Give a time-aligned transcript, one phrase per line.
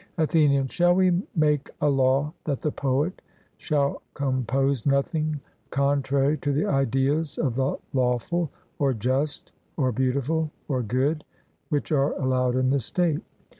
[0.17, 3.21] ATHENIAN: Shall we make a law that the poet
[3.57, 5.39] shall compose nothing
[5.69, 11.23] contrary to the ideas of the lawful, or just, or beautiful, or good,
[11.69, 13.21] which are allowed in the state?